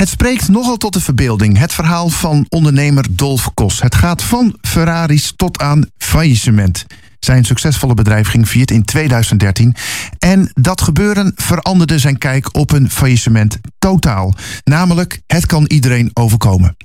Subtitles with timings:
[0.00, 3.80] Het spreekt nogal tot de verbeelding, het verhaal van ondernemer Dolf Kos.
[3.80, 6.86] Het gaat van Ferraris tot aan faillissement.
[7.18, 9.74] Zijn succesvolle bedrijf ging failliet in 2013.
[10.18, 14.34] En dat gebeuren veranderde zijn kijk op een faillissement totaal.
[14.64, 16.76] Namelijk, het kan iedereen overkomen.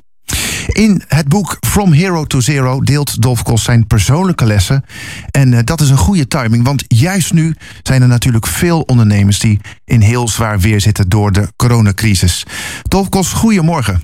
[0.68, 4.86] In het boek From Hero to Zero deelt Dolf Kos zijn persoonlijke lessen.
[5.32, 9.40] En uh, dat is een goede timing, want juist nu zijn er natuurlijk veel ondernemers
[9.40, 12.44] die in heel zwaar weer zitten door de coronacrisis.
[12.82, 14.02] Dolf Kos, goedemorgen.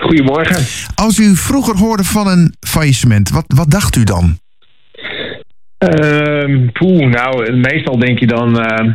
[0.00, 0.64] Goedemorgen.
[0.94, 4.38] Als u vroeger hoorde van een faillissement, wat, wat dacht u dan?
[5.78, 8.94] Uh, poeh, nou, meestal denk je dan uh,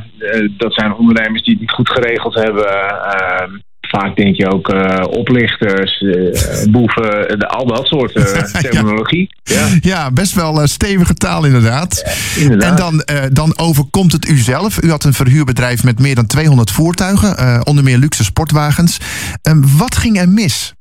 [0.58, 2.66] dat zijn ondernemers die het niet goed geregeld hebben.
[2.66, 3.59] Uh,
[3.90, 9.30] vaak denk je ook uh, oplichters, eh, boeven, de, al dat soort uh, terminologie.
[9.44, 9.68] ja.
[9.82, 10.12] Ja.
[10.12, 12.04] best wel stevige taal inderdaad.
[12.40, 12.70] Inderdaad.
[12.70, 13.04] En dan,
[13.34, 14.84] dan overkomt het u zelf.
[14.84, 18.98] U had een verhuurbedrijf met meer dan 200 voertuigen, onder meer luxe sportwagens.
[19.78, 20.74] wat ging er mis?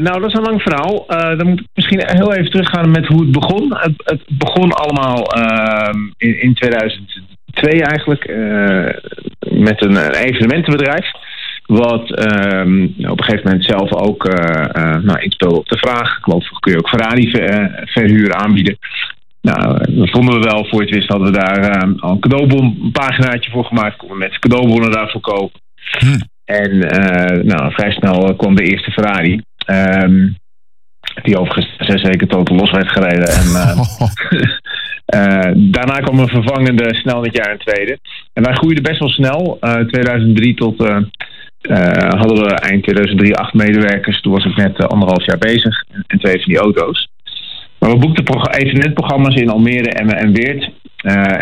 [0.00, 1.04] nou, dat is een lang verhaal.
[1.36, 3.76] dan moet ik misschien heel even teruggaan met hoe het begon.
[3.76, 7.17] Het, het begon allemaal ehm, in, in 2000
[7.60, 8.88] twee eigenlijk, eh,
[9.50, 11.10] met een evenementenbedrijf.
[11.66, 16.16] Wat ehm, op een gegeven moment zelf ook eh, eh, nou, inspeelde op de vraag.
[16.16, 17.30] Ik geloof, kun je ook Ferrari
[17.84, 18.78] verhuur aanbieden.
[19.40, 20.64] Nou, dat vonden we wel.
[20.64, 23.96] Voor het wist hadden we daar al een cadeaubon, paginaatje voor gemaakt.
[23.96, 25.60] Konden mensen cadeaubonnen daarvoor kopen.
[25.98, 26.18] Hm.
[26.44, 26.78] En
[27.46, 29.40] nou, vrij snel kwam de eerste Ferrari.
[29.66, 30.28] Ehm,
[31.22, 33.28] die overigens zes weken tot los werd gereden.
[33.28, 33.46] En.
[35.56, 37.98] daarna kwam een vervangende snel in het jaar een tweede.
[38.32, 39.58] En wij groeiden best wel snel.
[39.60, 40.78] Uh, 2003 tot
[42.18, 44.20] hadden we eind 2003 acht medewerkers.
[44.20, 45.84] Toen was ik net anderhalf jaar bezig.
[46.06, 47.08] En, twee van die auto's.
[47.78, 50.70] Maar we boekten evenementprogramma's in Almere en, en Weert.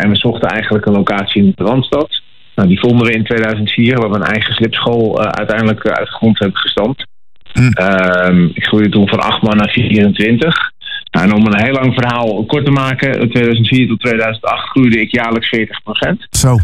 [0.01, 2.21] en we zochten eigenlijk een locatie in de Randstad.
[2.55, 6.39] Nou, die vonden we in 2004, waar we een eigen slipschool uiteindelijk uit de grond
[6.39, 7.05] hebben gestampt.
[7.53, 8.47] Hm.
[8.53, 10.71] ik groeide toen van 8 man naar 24.
[11.17, 15.11] Nou, en om een heel lang verhaal kort te maken, 2004 tot 2008 groeide ik
[15.11, 15.59] jaarlijks 40%
[16.29, 16.57] Zo.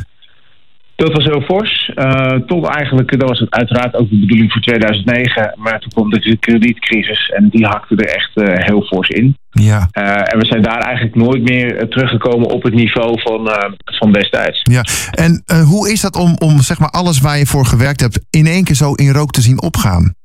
[0.96, 1.92] Dat was heel fors.
[1.96, 5.54] Uh, tot eigenlijk, dat was het uiteraard ook de bedoeling voor 2009.
[5.58, 9.38] Maar toen kwam de kredietcrisis en die hakte er echt uh, heel fors in.
[9.50, 9.90] Ja.
[9.94, 13.50] Uh, en we zijn daar eigenlijk nooit meer teruggekomen op het niveau van,
[13.84, 14.60] van destijds.
[14.64, 14.84] Ja.
[15.12, 18.48] En hoe is dat om, om zeg maar alles waar je voor gewerkt hebt in
[18.48, 20.16] één keer zo in rook te zien opgaan?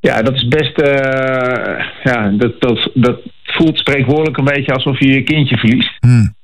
[0.00, 0.80] Ja, dat is best.
[0.80, 5.96] Uh, ja, dat, dat, dat voelt spreekwoordelijk een beetje alsof je je kindje verliest.
[6.00, 6.36] Hmm.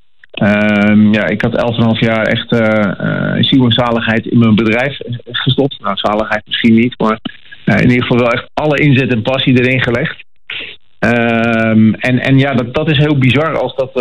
[0.43, 5.81] Um, ja, ik had 11,5 jaar echt uh, ziel en zaligheid in mijn bedrijf gestopt.
[5.81, 7.19] Nou, zaligheid misschien niet, maar
[7.65, 10.25] uh, in ieder geval wel echt alle inzet en passie erin gelegd.
[10.99, 13.93] Um, en, en ja, dat, dat is heel bizar als dat,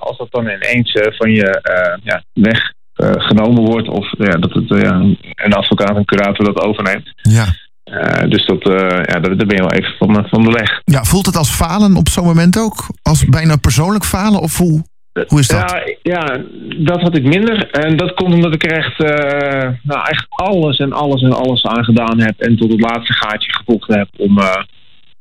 [0.00, 1.60] als dat dan ineens van je
[2.02, 2.72] ja, weg
[3.16, 3.88] genomen wordt.
[3.88, 7.12] Of ja, dat het, een advocaat, een curator dat overneemt.
[7.16, 7.44] Ja.
[7.92, 10.80] Uh, dus dat, uh, ja, daar ben je wel even van, van de weg.
[10.84, 12.86] Ja, voelt het als falen op zo'n moment ook?
[13.02, 14.40] Als bijna persoonlijk falen?
[14.40, 14.82] Of hoe,
[15.26, 15.70] hoe is dat?
[15.70, 16.38] Ja, ja,
[16.76, 17.70] dat had ik minder.
[17.70, 21.66] En dat komt omdat ik er echt, uh, nou, echt alles en alles en alles
[21.66, 22.40] aan gedaan heb.
[22.40, 24.38] En tot het laatste gaatje gevochten heb om,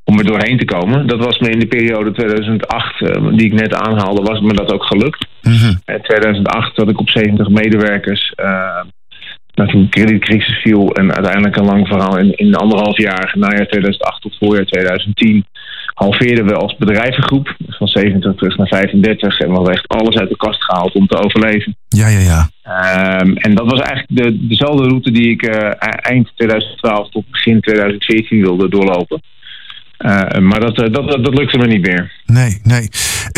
[0.04, 1.08] om er doorheen te komen.
[1.08, 3.00] Dat was me in de periode 2008,
[3.38, 5.28] die ik net aanhaalde, was me dat ook gelukt.
[5.42, 5.82] -hmm.
[5.86, 8.34] In 2008 zat ik op 70 medewerkers
[9.68, 14.22] toen de kredietcrisis viel en uiteindelijk een lang verhaal in, in anderhalf jaar, najaar 2008
[14.22, 15.46] tot voorjaar 2010,
[15.94, 20.30] halveerden we als bedrijvengroep van 70 terug naar 35 en we hadden echt alles uit
[20.30, 21.76] de kast gehaald om te overleven.
[21.88, 22.50] Ja, ja, ja.
[23.22, 25.70] Um, en dat was eigenlijk de, dezelfde route die ik uh,
[26.02, 29.22] eind 2012 tot begin 2014 wilde doorlopen.
[30.06, 32.12] Uh, maar dat, dat, dat, dat, lukte me niet meer.
[32.26, 32.90] Nee, nee.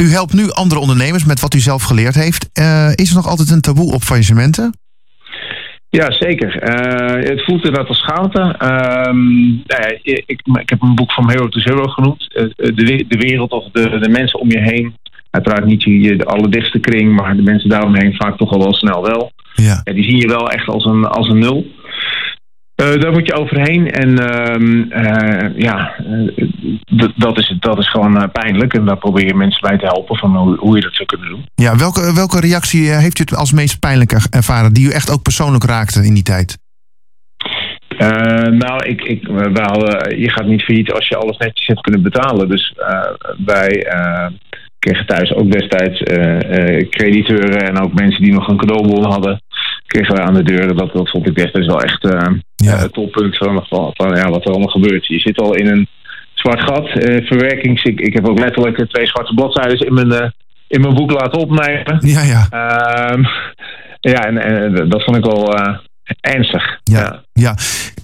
[0.01, 2.49] U helpt nu andere ondernemers met wat u zelf geleerd heeft.
[2.53, 4.73] Uh, is er nog altijd een taboe op faillissementen?
[5.99, 6.63] Ja, zeker.
[6.63, 8.39] Uh, het voelt inderdaad als schaamte.
[8.39, 12.33] Um, nou ja, ik, ik, heb een boek van Hero to Zero genoemd.
[12.35, 14.95] Uh, de, de wereld of de, de mensen om je heen.
[15.29, 19.03] Uiteraard niet je, de allerdichtste kring, maar de mensen daaromheen vaak toch al wel snel
[19.03, 19.31] wel.
[19.53, 19.81] Ja.
[19.83, 21.71] ja die zien je wel echt als een, als een nul.
[22.83, 23.91] Uh, daar moet je overheen.
[23.91, 25.95] En uh, uh, ja,
[27.15, 28.73] dat, is, dat is gewoon pijnlijk.
[28.73, 31.29] En daar probeer je mensen bij te helpen van hoe, hoe je dat zou kunnen
[31.29, 31.45] doen.
[31.55, 35.21] Ja, welke, welke reactie heeft u het als meest pijnlijk ervaren, die u echt ook
[35.21, 36.61] persoonlijk raakte in die tijd?
[38.51, 42.01] nou, ik, ik, we hadden, je gaat niet failliet als je alles netjes hebt kunnen
[42.01, 42.49] betalen.
[42.49, 42.75] Dus
[43.45, 43.87] wij
[44.79, 46.03] kregen thuis ook destijds
[46.89, 49.41] crediteuren en ook mensen die nog een cadeaubon hadden
[49.93, 50.75] kregen we aan de deur.
[50.75, 52.03] Dat, dat vond ik destijds wel echt
[52.63, 52.77] ja.
[52.77, 55.05] het toppunt van, van, van, ja, wat er allemaal gebeurt.
[55.05, 55.87] Je zit al in een
[56.33, 57.83] zwart gat, uh, verwerkings.
[57.83, 60.29] Ik, ik heb ook letterlijk twee zwarte bladzijden in mijn, uh,
[60.67, 61.97] in mijn boek laten opnemen.
[61.99, 62.47] Ja, ja.
[62.51, 63.25] Uh,
[63.99, 65.55] ja, en, en, dat vond ik wel
[66.21, 66.79] ernstig.
[66.83, 67.55] Ja, ja.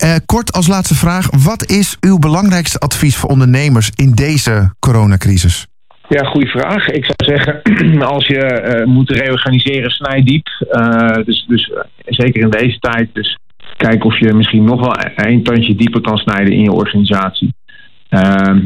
[0.03, 1.29] Uh, kort als laatste vraag.
[1.44, 5.67] Wat is uw belangrijkste advies voor ondernemers in deze coronacrisis?
[6.09, 6.88] Ja, goede vraag.
[6.88, 7.61] Ik zou zeggen,
[8.15, 10.47] als je uh, moet reorganiseren, snij diep.
[10.71, 11.71] Uh, dus dus
[12.06, 13.09] zeker in deze tijd.
[13.13, 13.38] Dus
[13.87, 17.53] kijk of je misschien nog wel een tandje dieper kan snijden in je organisatie.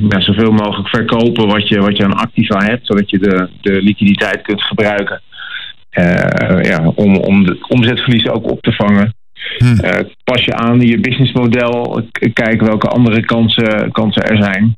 [0.10, 3.82] ja, zoveel mogelijk verkopen wat je, wat je aan activa hebt, zodat je de, de
[3.82, 5.22] liquiditeit kunt gebruiken.
[6.62, 9.14] ja, om, om de omzetverliezen ook op te vangen.
[9.58, 9.78] Hmm.
[10.24, 12.02] pas je aan je businessmodel,
[12.34, 14.78] kijk welke andere kansen, kansen er zijn.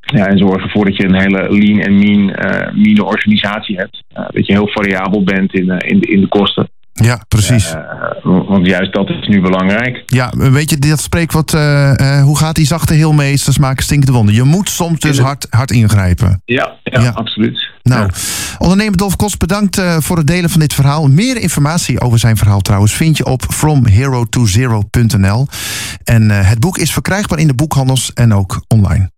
[0.00, 4.04] Ja, en zorg ervoor dat je een hele lean en mean, uh, mean organisatie hebt.
[4.08, 6.68] Dat je heel variabel bent in, in, de, in de kosten.
[7.00, 7.74] Ja, precies.
[8.22, 10.02] want juist dat is nu belangrijk.
[10.06, 11.52] Ja, weet je, dat spreekwoord,
[12.22, 14.34] hoe gaat die zachte heelmeesters maken stinkende wonden.
[14.34, 16.42] Je moet soms dus hard, hard ingrijpen.
[16.44, 17.68] Ja, ja, absoluut.
[17.82, 18.10] Nou, ja.
[18.58, 21.08] ondernemer Dolf Kost, bedankt voor het delen van dit verhaal.
[21.08, 25.46] Meer informatie over zijn verhaal trouwens vind je op fromhero20.nl.
[26.04, 29.10] En het boek is verkrijgbaar in de boekhandels en ook online.